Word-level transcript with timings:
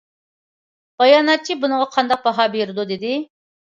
باياناتچى 1.03 1.57
بۇنىڭغا 1.65 1.91
قانداق 1.97 2.25
باھا 2.27 2.49
بېرىدۇ؟ 2.59 2.87
دېدى. 2.93 3.13